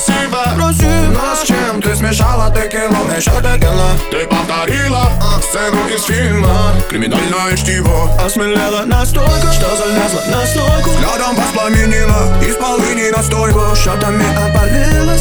[0.00, 1.12] красиво Красиво.
[1.12, 5.10] Но с чем ты смешала текилу Еще текила Ты повторила
[5.42, 6.72] сцену из фильма.
[6.88, 13.60] Криминальное чтиво Осмелела настолько, что залезла на стойку Взглядом воспламенила Из полыни настойку.
[13.76, 15.16] Шотами опалила